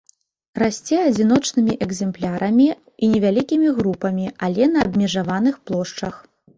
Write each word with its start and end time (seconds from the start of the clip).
Расце 0.61 0.95
адзіночнымі 1.09 1.75
экземплярамі 1.87 2.67
і 2.71 3.05
невялікімі 3.13 3.67
групамі, 3.79 4.27
але 4.45 4.63
на 4.77 4.91
абмежаваных 4.91 5.65
плошчах. 5.71 6.15